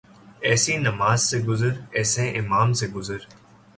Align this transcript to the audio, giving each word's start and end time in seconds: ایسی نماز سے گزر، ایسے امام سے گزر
ایسی 0.41 0.73
نماز 0.77 1.19
سے 1.29 1.37
گزر، 1.39 1.73
ایسے 1.91 2.23
امام 2.39 2.69
سے 2.73 2.87
گزر 2.87 3.19